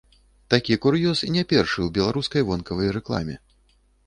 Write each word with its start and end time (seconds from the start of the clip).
Такі 0.53 0.77
кур'ёз 0.85 1.21
не 1.35 1.43
першы 1.51 1.77
ў 1.83 1.89
беларускай 1.99 2.47
вонкавай 2.49 2.93
рэкламе. 2.97 3.39